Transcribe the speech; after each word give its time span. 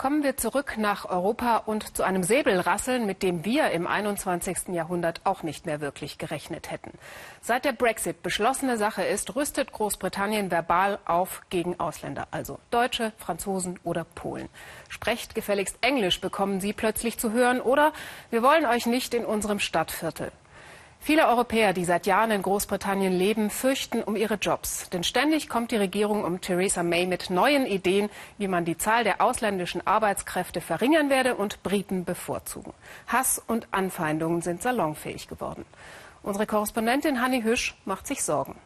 Kommen 0.00 0.22
wir 0.22 0.38
zurück 0.38 0.76
nach 0.78 1.04
Europa 1.10 1.58
und 1.58 1.94
zu 1.94 2.04
einem 2.04 2.22
Säbelrasseln, 2.22 3.04
mit 3.04 3.22
dem 3.22 3.44
wir 3.44 3.70
im 3.72 3.86
21. 3.86 4.68
Jahrhundert 4.68 5.20
auch 5.24 5.42
nicht 5.42 5.66
mehr 5.66 5.82
wirklich 5.82 6.16
gerechnet 6.16 6.70
hätten. 6.70 6.92
Seit 7.42 7.66
der 7.66 7.72
Brexit 7.72 8.22
beschlossene 8.22 8.78
Sache 8.78 9.02
ist, 9.02 9.36
rüstet 9.36 9.72
Großbritannien 9.72 10.50
verbal 10.50 11.00
auf 11.04 11.42
gegen 11.50 11.78
Ausländer, 11.78 12.28
also 12.30 12.58
Deutsche, 12.70 13.12
Franzosen 13.18 13.78
oder 13.84 14.04
Polen. 14.04 14.48
Sprecht 14.88 15.34
gefälligst 15.34 15.76
Englisch, 15.82 16.22
bekommen 16.22 16.62
Sie 16.62 16.72
plötzlich 16.72 17.18
zu 17.18 17.32
hören, 17.32 17.60
oder 17.60 17.92
wir 18.30 18.42
wollen 18.42 18.64
euch 18.64 18.86
nicht 18.86 19.12
in 19.12 19.26
unserem 19.26 19.58
Stadtviertel. 19.58 20.32
Viele 21.02 21.26
Europäer, 21.28 21.72
die 21.72 21.86
seit 21.86 22.06
Jahren 22.06 22.30
in 22.30 22.42
Großbritannien 22.42 23.12
leben, 23.14 23.48
fürchten 23.48 24.02
um 24.02 24.16
ihre 24.16 24.34
Jobs. 24.34 24.90
Denn 24.90 25.02
ständig 25.02 25.48
kommt 25.48 25.70
die 25.70 25.76
Regierung 25.76 26.24
um 26.24 26.42
Theresa 26.42 26.82
May 26.82 27.06
mit 27.06 27.30
neuen 27.30 27.64
Ideen, 27.64 28.10
wie 28.36 28.48
man 28.48 28.66
die 28.66 28.76
Zahl 28.76 29.02
der 29.02 29.22
ausländischen 29.22 29.86
Arbeitskräfte 29.86 30.60
verringern 30.60 31.08
werde 31.08 31.36
und 31.36 31.62
Briten 31.62 32.04
bevorzugen. 32.04 32.74
Hass 33.06 33.42
und 33.46 33.66
Anfeindungen 33.70 34.42
sind 34.42 34.60
salonfähig 34.60 35.26
geworden. 35.26 35.64
Unsere 36.22 36.46
Korrespondentin 36.46 37.22
Hanni 37.22 37.40
Hüsch 37.40 37.74
macht 37.86 38.06
sich 38.06 38.22
Sorgen. 38.22 38.56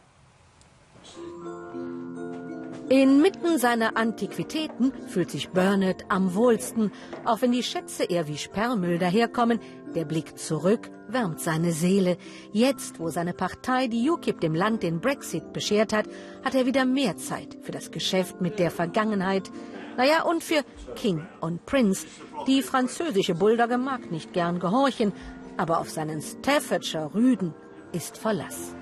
Inmitten 2.89 3.57
seiner 3.57 3.95
Antiquitäten 3.95 4.91
fühlt 5.07 5.31
sich 5.31 5.49
Burnett 5.49 6.03
am 6.09 6.35
wohlsten, 6.35 6.91
auch 7.23 7.41
wenn 7.41 7.53
die 7.53 7.63
Schätze 7.63 8.03
eher 8.03 8.27
wie 8.27 8.37
Sperrmüll 8.37 8.99
daherkommen. 8.99 9.59
Der 9.95 10.03
Blick 10.03 10.37
zurück 10.37 10.91
wärmt 11.07 11.39
seine 11.39 11.71
Seele. 11.71 12.17
Jetzt, 12.51 12.99
wo 12.99 13.09
seine 13.09 13.33
Partei 13.33 13.87
die 13.87 14.09
UKIP 14.09 14.41
dem 14.41 14.55
Land 14.55 14.83
den 14.83 14.99
Brexit 15.01 15.53
beschert 15.53 15.93
hat, 15.93 16.05
hat 16.43 16.55
er 16.55 16.65
wieder 16.65 16.85
mehr 16.85 17.17
Zeit 17.17 17.57
für 17.61 17.71
das 17.71 17.91
Geschäft 17.91 18.41
mit 18.41 18.59
der 18.59 18.71
Vergangenheit. 18.71 19.51
Naja, 19.97 20.23
und 20.23 20.43
für 20.43 20.63
King 20.95 21.25
und 21.39 21.65
Prince. 21.65 22.05
Die 22.47 22.61
französische 22.61 23.35
Bulldogge 23.35 23.77
mag 23.77 24.11
nicht 24.11 24.33
gern 24.33 24.59
gehorchen, 24.59 25.13
aber 25.57 25.79
auf 25.79 25.89
seinen 25.89 26.21
Staffordshire 26.21 27.13
Rüden 27.13 27.53
ist 27.91 28.17
Verlass. 28.17 28.75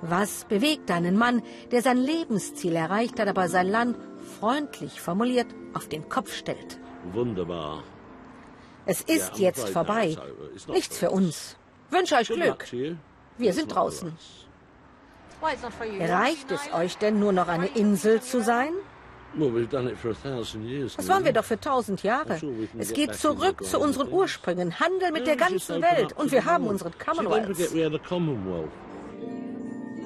Was 0.00 0.44
bewegt 0.44 0.90
einen 0.90 1.16
Mann, 1.16 1.42
der 1.70 1.82
sein 1.82 1.98
Lebensziel 1.98 2.76
erreicht 2.76 3.18
hat, 3.18 3.28
aber 3.28 3.48
sein 3.48 3.68
Land 3.68 3.96
freundlich 4.40 5.00
formuliert 5.00 5.48
auf 5.74 5.88
den 5.88 6.08
Kopf 6.08 6.34
stellt? 6.34 6.78
Wunderbar. 7.12 7.82
Es 8.88 9.02
ist 9.02 9.38
jetzt 9.38 9.68
vorbei. 9.68 10.16
Nichts 10.66 10.96
für 10.96 11.10
uns. 11.10 11.56
Wünsche 11.90 12.14
euch 12.16 12.28
Glück. 12.28 12.64
Wir 13.36 13.52
sind 13.52 13.68
draußen. 13.68 14.16
Reicht 16.00 16.50
es 16.50 16.72
euch 16.72 16.96
denn 16.96 17.20
nur 17.20 17.32
noch 17.32 17.48
eine 17.48 17.66
Insel 17.66 18.22
zu 18.22 18.42
sein? 18.42 18.72
Das 20.96 21.08
waren 21.08 21.24
wir 21.24 21.34
doch 21.34 21.44
für 21.44 21.60
tausend 21.60 22.02
Jahre. 22.02 22.40
Es 22.78 22.94
geht 22.94 23.14
zurück 23.14 23.62
zu 23.62 23.78
unseren 23.78 24.10
Ursprüngen, 24.10 24.80
Handel 24.80 25.12
mit 25.12 25.26
der 25.26 25.36
ganzen 25.36 25.82
Welt 25.82 26.14
und 26.16 26.32
wir 26.32 26.46
haben 26.46 26.66
unseren 26.66 26.92
Commonwealth. 26.98 27.58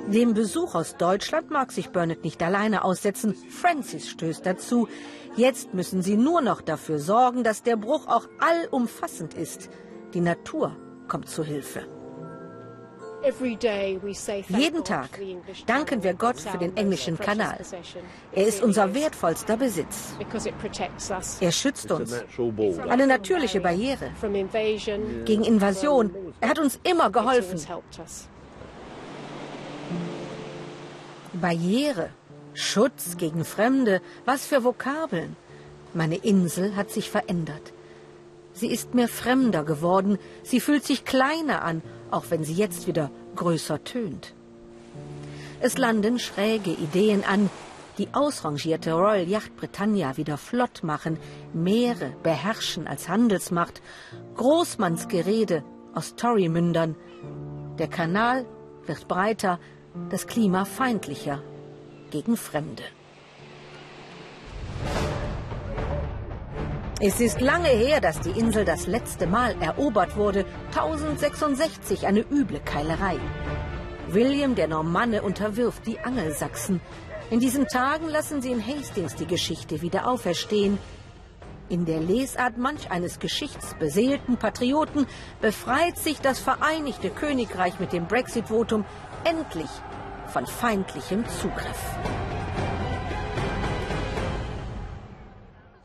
Dem 0.09 0.35
Besuch 0.35 0.75
aus 0.75 0.97
Deutschland 0.97 1.51
mag 1.51 1.73
sich 1.73 1.91
Burnett 1.91 2.25
nicht 2.25 2.43
alleine 2.43 2.85
aussetzen. 2.85 3.35
Francis 3.49 4.09
stößt 4.11 4.45
dazu. 4.45 4.89
Jetzt 5.37 5.75
müssen 5.75 6.03
sie 6.03 6.17
nur 6.17 6.41
noch 6.41 6.61
dafür 6.61 6.99
sorgen, 6.99 7.45
dass 7.45 7.63
der 7.63 7.77
Bruch 7.77 8.09
auch 8.09 8.29
allumfassend 8.39 9.35
ist. 9.35 9.71
Die 10.13 10.21
Natur 10.21 10.77
kommt 11.09 11.29
zu 11.29 11.45
Hilfe. 11.45 11.87
Jeden 14.49 14.85
Tag 14.85 15.11
danken 15.67 16.03
wir 16.03 16.15
Gott 16.15 16.41
für 16.41 16.59
den 16.59 16.77
englischen 16.77 17.17
Kanal. 17.17 17.59
Er 18.33 18.47
ist 18.47 18.63
unser 18.63 18.93
wertvollster 18.95 19.57
Besitz. 19.57 20.15
Er 21.41 21.53
schützt 21.53 21.93
uns. 21.93 22.25
Eine 22.89 23.07
natürliche 23.07 23.61
Barriere 23.61 24.11
gegen 25.25 25.45
Invasion. 25.45 26.11
Er 26.41 26.49
hat 26.49 26.59
uns 26.59 26.81
immer 26.83 27.11
geholfen. 27.11 27.61
Barriere, 31.33 32.11
Schutz 32.55 33.17
gegen 33.17 33.45
Fremde, 33.45 34.01
was 34.25 34.47
für 34.47 34.65
Vokabeln. 34.65 35.37
Meine 35.95 36.17
Insel 36.17 36.77
hat 36.77 36.91
sich 36.91 37.11
verändert. 37.11 37.73
Sie 38.53 38.69
ist 38.69 38.95
mir 38.95 39.09
fremder 39.09 39.65
geworden, 39.65 40.19
sie 40.43 40.61
fühlt 40.61 40.85
sich 40.85 41.05
kleiner 41.05 41.63
an, 41.63 41.83
auch 42.11 42.25
wenn 42.29 42.45
sie 42.45 42.53
jetzt 42.53 42.87
wieder 42.87 43.11
größer 43.37 43.83
tönt. 43.85 44.35
Es 45.61 45.79
landen 45.79 46.19
schräge 46.19 46.71
Ideen 46.71 47.25
an, 47.25 47.49
die 47.99 48.09
ausrangierte 48.13 48.93
Royal 48.93 49.29
Yacht 49.29 49.57
Britannia 49.57 50.17
wieder 50.17 50.37
flott 50.37 50.83
machen, 50.83 51.19
Meere 51.53 52.13
beherrschen 52.23 52.87
als 52.87 53.09
Handelsmacht, 53.09 53.81
Großmannsgerede 54.37 55.63
aus 55.95 56.15
Torymündern. 56.17 56.95
Der 57.79 57.89
Kanal 57.89 58.45
wird 58.87 59.09
breiter, 59.09 59.59
das 60.11 60.27
Klima 60.27 60.65
feindlicher 60.65 61.43
gegen 62.11 62.37
Fremde. 62.37 62.83
Es 67.01 67.21
ist 67.21 67.41
lange 67.41 67.69
her, 67.69 68.01
dass 68.01 68.21
die 68.21 68.31
Insel 68.31 68.65
das 68.65 68.87
letzte 68.87 69.27
Mal 69.27 69.57
erobert 69.61 70.17
wurde. 70.17 70.45
1066, 70.69 72.07
eine 72.07 72.21
üble 72.21 72.61
Keilerei. 72.61 73.19
William 74.09 74.55
der 74.55 74.69
Normanne 74.69 75.23
unterwirft 75.23 75.87
die 75.87 75.99
Angelsachsen. 75.99 76.81
In 77.31 77.41
diesen 77.41 77.67
Tagen 77.67 78.09
lassen 78.09 78.41
sie 78.41 78.53
in 78.53 78.65
Hastings 78.65 79.17
die 79.17 79.27
Geschichte 79.27 79.83
wieder 79.83 80.07
auferstehen. 80.07 80.79
In 81.73 81.87
der 81.87 82.01
Lesart 82.01 82.59
manch 82.59 82.91
eines 82.91 83.19
geschichtsbeseelten 83.19 84.37
Patrioten 84.37 85.07
befreit 85.41 85.97
sich 85.97 86.21
das 86.21 86.39
Vereinigte 86.39 87.09
Königreich 87.09 87.81
mit 87.81 87.95
dem 87.95 88.07
Brexit-Votum 88.09 88.85
endlich 89.25 89.71
von 90.27 90.47
feindlichem 90.47 91.25
Zugriff. 91.41 91.97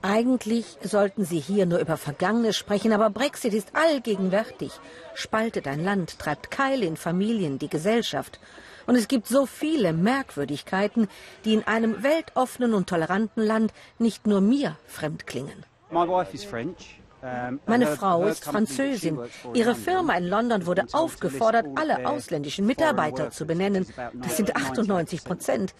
Eigentlich 0.02 0.66
sollten 0.84 1.24
Sie 1.24 1.40
hier 1.40 1.66
nur 1.66 1.80
über 1.80 1.96
Vergangenes 1.96 2.58
sprechen, 2.58 2.92
aber 2.92 3.10
Brexit 3.10 3.54
ist 3.54 3.74
allgegenwärtig, 3.74 4.74
spaltet 5.14 5.68
ein 5.68 5.82
Land, 5.82 6.20
treibt 6.20 6.52
Keile 6.52 6.86
in 6.86 6.98
Familien, 6.98 7.60
die 7.60 7.70
Gesellschaft. 7.70 8.42
Und 8.88 8.96
es 8.96 9.08
gibt 9.08 9.28
so 9.28 9.46
viele 9.46 9.94
Merkwürdigkeiten, 9.94 11.08
die 11.46 11.54
in 11.54 11.64
einem 11.66 12.04
weltoffenen 12.04 12.74
und 12.74 12.90
toleranten 12.90 13.42
Land 13.42 13.72
nicht 14.00 14.28
nur 14.28 14.42
mir 14.42 14.76
fremd 14.86 15.26
klingen. 15.26 15.64
Meine 15.90 17.88
Frau 17.88 18.26
ist 18.26 18.44
Französin. 18.44 19.20
Ihre 19.54 19.76
Firma 19.76 20.16
in 20.16 20.26
London 20.28 20.66
wurde 20.66 20.86
aufgefordert, 20.92 21.68
alle 21.76 22.08
ausländischen 22.08 22.66
Mitarbeiter 22.66 23.32
zu 23.32 23.46
benennen. 23.46 23.88
Das 24.14 24.38
sind 24.38 24.56
98 24.56 25.24
Prozent. 25.24 25.74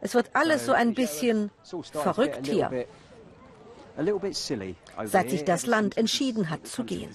Es 0.00 0.14
wird 0.14 0.30
alles 0.32 0.66
so 0.66 0.72
ein 0.72 0.94
bisschen 0.94 1.50
verrückt 1.92 2.46
hier, 2.46 2.86
seit 5.04 5.30
sich 5.30 5.44
das 5.44 5.66
Land 5.66 5.96
entschieden 5.96 6.50
hat 6.50 6.66
zu 6.66 6.84
gehen. 6.84 7.10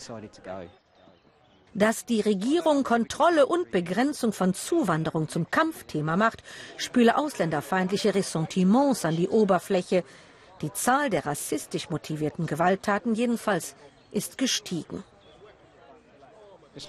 Dass 1.73 2.05
die 2.05 2.21
Regierung 2.21 2.83
Kontrolle 2.83 3.47
und 3.47 3.71
Begrenzung 3.71 4.31
von 4.31 4.53
Zuwanderung 4.53 5.27
zum 5.27 5.51
Kampfthema 5.51 6.15
macht, 6.15 6.41
spüle 6.77 7.17
ausländerfeindliche 7.17 8.15
Ressentiments 8.15 9.03
an 9.03 9.17
die 9.17 9.27
Oberfläche, 9.27 10.05
die 10.61 10.71
Zahl 10.73 11.09
der 11.09 11.25
rassistisch 11.25 11.89
motivierten 11.89 12.45
Gewalttaten 12.45 13.13
jedenfalls 13.13 13.75
ist 14.11 14.37
gestiegen. 14.37 15.03
Es 16.75 16.87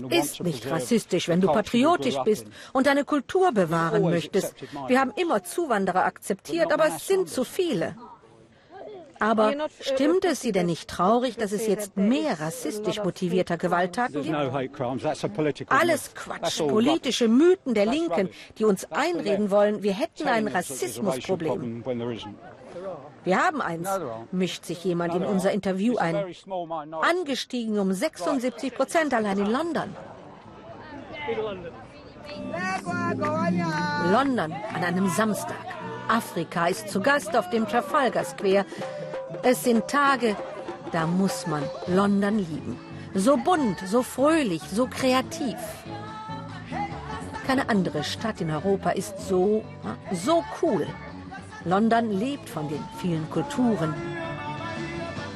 ist 0.00 0.42
nicht 0.42 0.70
rassistisch, 0.70 1.28
wenn 1.28 1.40
du 1.40 1.48
patriotisch 1.48 2.18
bist 2.24 2.46
und 2.72 2.86
deine 2.86 3.04
Kultur 3.04 3.52
bewahren 3.52 4.02
möchtest. 4.02 4.54
Wir 4.88 5.00
haben 5.00 5.12
immer 5.16 5.42
Zuwanderer 5.42 6.04
akzeptiert, 6.04 6.72
aber 6.72 6.88
es 6.88 7.06
sind 7.06 7.30
zu 7.30 7.44
viele. 7.44 7.96
Aber 9.20 9.54
stimmt 9.80 10.24
es 10.24 10.40
Sie 10.40 10.52
denn 10.52 10.66
nicht 10.66 10.88
traurig, 10.88 11.36
dass 11.36 11.52
es 11.52 11.66
jetzt 11.66 11.96
mehr 11.96 12.40
rassistisch 12.40 13.02
motivierter 13.02 13.56
Gewalttaten 13.56 14.22
gibt? 14.22 14.34
Alles 15.68 16.14
Quatsch, 16.14 16.58
politische 16.58 17.28
Mythen 17.28 17.74
der 17.74 17.86
Linken, 17.86 18.28
die 18.58 18.64
uns 18.64 18.90
einreden 18.90 19.50
wollen, 19.50 19.82
wir 19.82 19.94
hätten 19.94 20.28
ein 20.28 20.48
Rassismusproblem. 20.48 21.84
Wir 23.24 23.44
haben 23.44 23.60
eins, 23.60 23.88
mischt 24.30 24.64
sich 24.64 24.84
jemand 24.84 25.14
in 25.14 25.24
unser 25.24 25.52
Interview 25.52 25.96
ein. 25.96 26.16
Angestiegen 26.92 27.78
um 27.78 27.92
76 27.92 28.74
Prozent 28.74 29.14
allein 29.14 29.38
in 29.38 29.50
London. 29.50 29.96
London 34.12 34.52
an 34.74 34.84
einem 34.84 35.08
Samstag. 35.08 35.56
Afrika 36.08 36.68
ist 36.68 36.88
zu 36.88 37.00
Gast 37.00 37.36
auf 37.36 37.50
dem 37.50 37.66
Trafalgar 37.66 38.24
Square. 38.24 38.64
Es 39.42 39.64
sind 39.64 39.86
Tage, 39.88 40.36
da 40.92 41.06
muss 41.06 41.46
man 41.46 41.62
London 41.86 42.38
lieben. 42.38 42.78
So 43.14 43.36
bunt, 43.36 43.78
so 43.86 44.02
fröhlich, 44.02 44.62
so 44.62 44.86
kreativ. 44.86 45.56
Keine 47.46 47.68
andere 47.68 48.04
Stadt 48.04 48.40
in 48.40 48.50
Europa 48.50 48.90
ist 48.90 49.18
so, 49.28 49.64
so 50.12 50.44
cool. 50.62 50.86
London 51.64 52.10
lebt 52.10 52.48
von 52.48 52.68
den 52.68 52.82
vielen 53.00 53.28
Kulturen, 53.30 53.94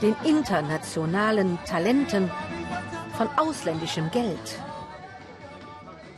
den 0.01 0.15
internationalen 0.25 1.59
Talenten, 1.65 2.31
von 3.17 3.29
ausländischem 3.37 4.11
Geld. 4.11 4.59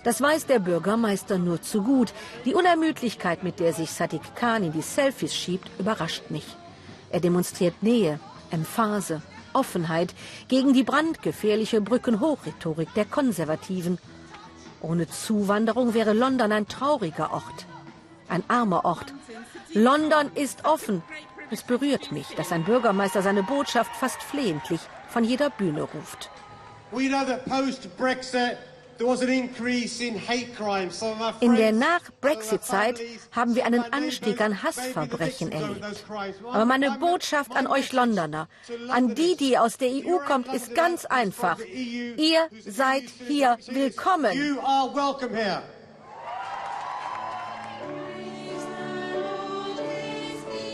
Das 0.05 0.21
weiß 0.21 0.47
der 0.47 0.59
Bürgermeister 0.59 1.39
nur 1.39 1.63
zu 1.63 1.83
gut. 1.83 2.13
Die 2.45 2.55
Unermüdlichkeit, 2.55 3.43
mit 3.43 3.59
der 3.59 3.73
sich 3.73 3.91
Sadiq 3.91 4.23
Khan 4.35 4.65
in 4.65 4.73
die 4.73 4.83
Selfies 4.83 5.35
schiebt, 5.35 5.71
überrascht 5.79 6.31
mich. 6.31 6.57
Er 7.15 7.21
demonstriert 7.21 7.81
Nähe, 7.81 8.19
Emphase, 8.51 9.23
Offenheit 9.53 10.13
gegen 10.49 10.73
die 10.73 10.83
brandgefährliche 10.83 11.81
Brückenhochrhetorik 11.81 12.93
der 12.95 13.05
Konservativen. 13.05 13.99
Ohne 14.81 15.09
Zuwanderung 15.09 15.95
wäre 15.95 16.13
London 16.13 16.51
ein 16.51 16.67
trauriger 16.67 17.33
Ort, 17.33 17.67
ein 18.29 18.43
armer 18.49 18.85
Ort. 18.85 19.15
London 19.75 20.33
ist 20.35 20.65
offen. 20.65 21.05
Es 21.53 21.63
berührt 21.63 22.11
mich, 22.11 22.27
dass 22.37 22.51
ein 22.51 22.65
Bürgermeister 22.65 23.23
seine 23.23 23.45
Botschaft 23.45 23.95
fast 23.95 24.21
flehentlich 24.21 24.81
von 25.09 25.23
jeder 25.23 25.51
Bühne 25.51 25.83
ruft. 25.83 26.31
We 26.91 27.07
know 27.07 27.25
that 27.25 27.45
post-Brexit 27.45 28.59
in 31.41 31.57
der 31.57 31.73
Nach-Brexit-Zeit 31.73 33.01
haben 33.33 33.55
wir 33.55 33.67
einen 33.67 33.93
Anstieg 33.93 34.41
an 34.41 34.63
Hassverbrechen 34.63 35.53
erlebt. 35.53 36.05
Aber 36.53 36.65
meine 36.65 36.93
Botschaft 36.93 37.55
an 37.57 37.67
euch 37.67 37.93
Londoner, 37.93 38.49
an 38.89 39.15
die, 39.15 39.37
die 39.37 39.59
aus 39.59 39.77
der 39.77 39.89
EU 39.89 40.19
kommt, 40.27 40.53
ist 40.53 40.75
ganz 40.75 41.05
einfach. 41.05 41.59
Ihr 41.61 42.49
seid 42.65 43.05
hier 43.27 43.59
willkommen. 43.67 44.59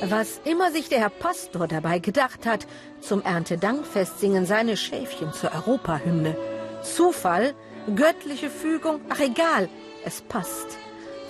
Was 0.02 0.40
immer 0.44 0.72
sich 0.72 0.88
der 0.88 1.00
Herr 1.00 1.10
Pastor 1.10 1.68
dabei 1.68 1.98
gedacht 1.98 2.46
hat, 2.46 2.66
zum 3.02 3.22
Erntedankfest 3.22 4.18
singen 4.18 4.46
seine 4.46 4.78
Schäfchen 4.78 5.32
zur 5.32 5.52
Europahymne. 5.52 6.36
Zufall? 6.82 7.54
Göttliche 7.86 8.50
Fügung? 8.50 9.00
Ach 9.08 9.20
egal, 9.20 9.68
es 10.04 10.20
passt. 10.20 10.78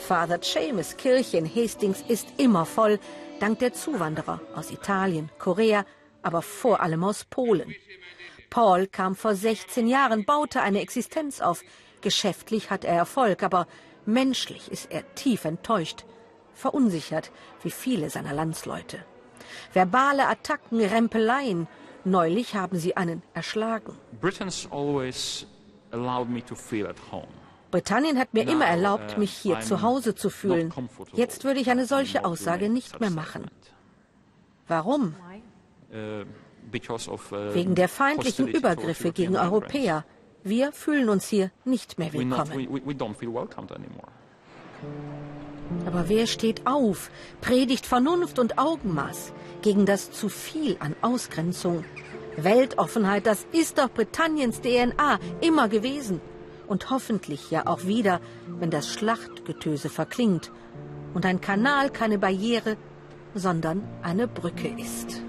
Father 0.01 0.41
Seamus 0.43 0.97
Kirche 0.97 1.39
in 1.39 1.47
Hastings 1.55 2.03
ist 2.09 2.29
immer 2.39 2.67
voll, 2.67 2.99
dank 3.39 3.61
der 3.61 3.73
Zuwanderer 3.73 4.41
aus 4.57 4.71
Italien, 4.71 5.31
Korea, 5.39 5.85
aber 6.23 6.43
vor 6.43 6.81
allem 6.81 7.05
aus 7.05 7.25
Polen. 7.25 7.75
Paul 8.51 8.89
kam 8.89 9.15
vor 9.15 9.35
16 9.35 9.87
Jahren, 9.87 10.25
baute 10.25 10.61
eine 10.61 10.81
Existenz 10.81 11.41
auf. 11.41 11.63
Geschäftlich 12.01 12.71
hat 12.71 12.85
er 12.85 12.95
Erfolg, 12.95 13.43
aber 13.45 13.67
menschlich 14.05 14.71
ist 14.73 14.91
er 14.91 15.15
tief 15.15 15.45
enttäuscht, 15.45 16.05
verunsichert 16.53 17.31
wie 17.63 17.71
viele 17.71 18.11
seiner 18.11 18.33
Landsleute. 18.33 19.05
Verbale 19.73 20.27
Attacken, 20.27 20.81
Rempeleien. 20.81 21.69
Neulich 22.05 22.55
haben 22.55 22.79
sie 22.79 22.97
einen 22.97 23.23
erschlagen. 23.35 23.97
Britain's 24.21 24.67
always 24.71 25.47
Britannien 27.71 28.19
hat 28.19 28.35
mir 28.35 28.49
immer 28.49 28.65
erlaubt, 28.67 29.17
uh, 29.17 29.21
mich 29.21 29.33
hier 29.33 29.61
zu 29.61 29.83
Hause 29.83 30.15
zu 30.15 30.31
fühlen. 30.31 30.73
Jetzt 31.13 31.45
würde 31.45 31.61
ich 31.61 31.71
eine 31.71 31.87
solche 31.87 32.25
Aussage 32.25 32.69
nicht 32.69 33.01
mehr 33.01 33.11
machen. 33.11 33.51
Warum? 34.67 35.15
Uh, 35.93 36.23
uh, 36.23 37.55
Wegen 37.55 37.75
der 37.75 37.89
feindlichen 37.89 38.49
Übergriffe 38.49 39.13
gegen 39.13 39.37
Europäer. 39.37 40.05
Wir 40.43 40.73
fühlen 40.73 41.09
uns 41.09 41.29
hier 41.29 41.51
nicht 41.65 41.99
mehr 41.99 42.13
willkommen. 42.13 42.83
Aber 45.87 46.09
wer 46.09 46.27
steht 46.27 46.67
auf, 46.67 47.11
predigt 47.41 47.87
Vernunft 47.87 48.39
und 48.39 48.59
Augenmaß 48.59 49.33
gegen 49.63 49.87
das 49.87 50.11
zu 50.11 50.29
viel 50.29 50.77
an 50.81 50.97
Ausgrenzung, 51.03 51.85
Weltoffenheit, 52.37 53.27
das 53.27 53.47
ist 53.53 53.79
doch 53.79 53.91
Britanniens 53.91 54.61
DNA 54.61 55.19
immer 55.41 55.69
gewesen. 55.69 56.21
Und 56.67 56.91
hoffentlich 56.91 57.51
ja 57.51 57.67
auch 57.67 57.85
wieder, 57.85 58.21
wenn 58.47 58.71
das 58.71 58.89
Schlachtgetöse 58.89 59.89
verklingt 59.89 60.53
und 61.15 61.27
ein 61.27 61.41
Kanal 61.41 61.91
keine 61.91 62.19
Barriere, 62.19 62.77
sondern 63.35 63.83
eine 64.03 64.29
Brücke 64.29 64.69
ist. 64.79 65.23